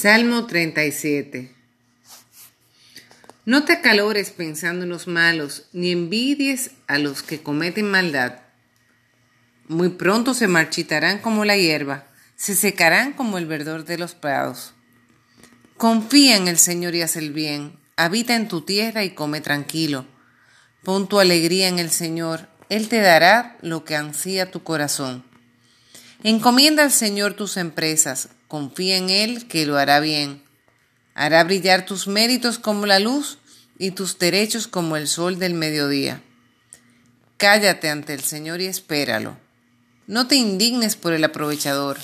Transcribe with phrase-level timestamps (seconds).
[0.00, 1.52] Salmo 37
[3.44, 8.38] No te acalores pensando en los malos, ni envidies a los que cometen maldad.
[9.66, 12.06] Muy pronto se marchitarán como la hierba,
[12.36, 14.72] se secarán como el verdor de los prados.
[15.76, 20.06] Confía en el Señor y haz el bien, habita en tu tierra y come tranquilo.
[20.84, 25.27] Pon tu alegría en el Señor, Él te dará lo que ansía tu corazón.
[26.24, 30.42] Encomienda al Señor tus empresas, confía en Él que lo hará bien.
[31.14, 33.38] Hará brillar tus méritos como la luz
[33.78, 36.20] y tus derechos como el sol del mediodía.
[37.36, 39.38] Cállate ante el Señor y espéralo.
[40.08, 41.98] No te indignes por el aprovechador,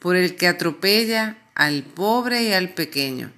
[0.00, 3.32] por el que atropella al pobre y al pequeño.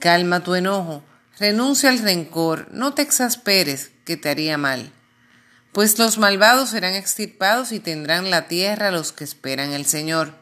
[0.00, 1.04] Calma tu enojo,
[1.38, 4.92] renuncia al rencor, no te exasperes, que te haría mal
[5.74, 10.32] pues los malvados serán extirpados y tendrán la tierra los que esperan el Señor.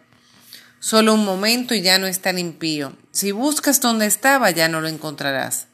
[0.78, 2.94] Solo un momento y ya no está impío.
[3.12, 5.68] Si buscas donde estaba, ya no lo encontrarás.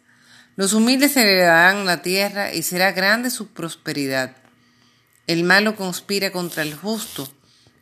[0.54, 4.36] Los humildes heredarán la tierra y será grande su prosperidad.
[5.26, 7.28] El malo conspira contra el justo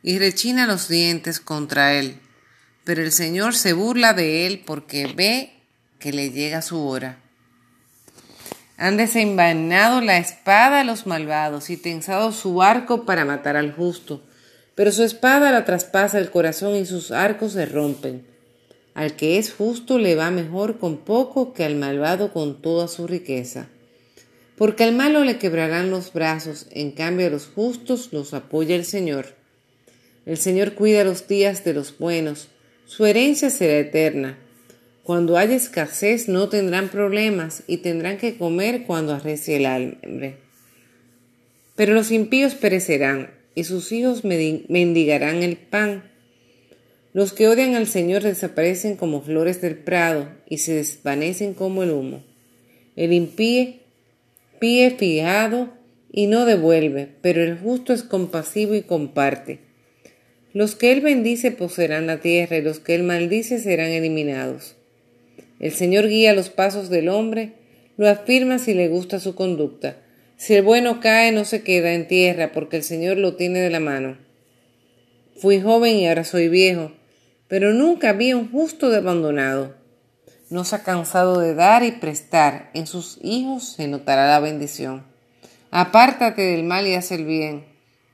[0.03, 2.20] y rechina los dientes contra él.
[2.84, 5.61] Pero el Señor se burla de él porque ve
[5.98, 7.19] que le llega su hora.
[8.77, 14.23] Han desenvainado la espada a los malvados y tensado su arco para matar al justo.
[14.75, 18.27] Pero su espada la traspasa el corazón y sus arcos se rompen.
[18.95, 23.07] Al que es justo le va mejor con poco que al malvado con toda su
[23.07, 23.69] riqueza.
[24.57, 28.85] Porque al malo le quebrarán los brazos, en cambio a los justos los apoya el
[28.85, 29.35] Señor.
[30.25, 32.49] El Señor cuida los días de los buenos,
[32.87, 34.39] su herencia será eterna.
[35.07, 40.35] Cuando haya escasez no tendrán problemas y tendrán que comer cuando arrecie el hambre.
[41.77, 46.11] Pero los impíos perecerán y sus hijos mendigarán el pan.
[47.13, 51.93] Los que odian al Señor desaparecen como flores del prado y se desvanecen como el
[51.93, 52.25] humo.
[52.97, 53.75] El impío
[54.59, 55.69] pie fijado
[56.11, 59.61] y no devuelve, pero el justo es compasivo y comparte.
[60.53, 64.75] Los que él bendice poseerán la tierra y los que él maldice serán eliminados.
[65.58, 67.55] El Señor guía los pasos del hombre,
[67.96, 69.96] lo afirma si le gusta su conducta.
[70.36, 73.70] Si el bueno cae, no se queda en tierra, porque el Señor lo tiene de
[73.70, 74.18] la mano.
[75.40, 76.92] Fui joven y ahora soy viejo,
[77.48, 79.74] pero nunca vi un justo de abandonado.
[80.50, 85.06] No se ha cansado de dar y prestar, en sus hijos se notará la bendición.
[85.70, 87.64] Apártate del mal y haz el bien,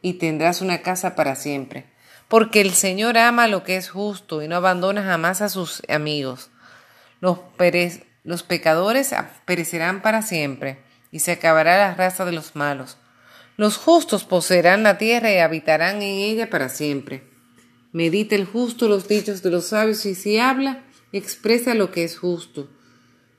[0.00, 1.86] y tendrás una casa para siempre.
[2.28, 6.52] Porque el Señor ama lo que es justo y no abandona jamás a sus amigos.
[7.22, 9.15] Los, pecadores
[9.47, 10.78] perecerán para siempre,
[11.12, 12.99] y se acabará la raza de los malos.
[13.56, 17.22] Los justos poseerán la tierra y habitarán en ella para siempre.
[17.93, 22.19] Medita el justo los dichos de los sabios y si habla, expresa lo que es
[22.19, 22.69] justo.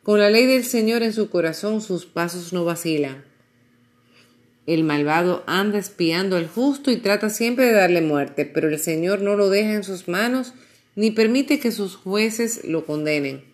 [0.02, 3.26] Con la ley del Señor en su corazón sus pasos no vacilan.
[4.66, 9.20] El malvado anda espiando al justo y trata siempre de darle muerte, pero el Señor
[9.20, 10.54] no lo deja en sus manos
[10.96, 13.53] ni permite que sus jueces lo condenen.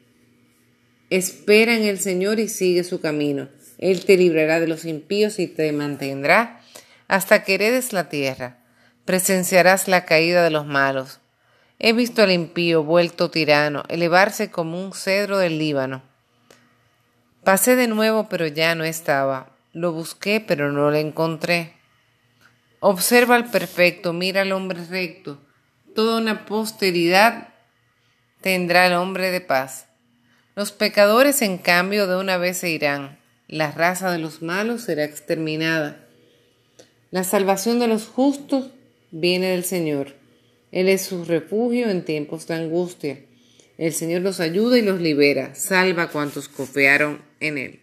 [1.10, 3.50] Espera en el Señor y sigue su camino.
[3.80, 6.62] Él te librará de los impíos y te mantendrá
[7.08, 8.58] hasta que heredes la tierra.
[9.06, 11.20] Presenciarás la caída de los malos.
[11.80, 16.04] He visto al impío vuelto tirano elevarse como un cedro del Líbano.
[17.44, 19.56] Pasé de nuevo, pero ya no estaba.
[19.74, 21.74] Lo busqué, pero no lo encontré.
[22.82, 25.42] Observa al perfecto, mira al hombre recto.
[25.96, 27.50] Toda una posteridad
[28.42, 29.89] tendrá el hombre de paz.
[30.56, 33.20] Los pecadores, en cambio, de una vez se irán.
[33.48, 36.06] La raza de los malos será exterminada.
[37.12, 38.72] La salvación de los justos
[39.12, 40.14] viene del Señor.
[40.72, 43.20] Él es su refugio en tiempos de angustia.
[43.78, 47.80] El Señor los ayuda y los libera, salva a cuantos confiaron en Él.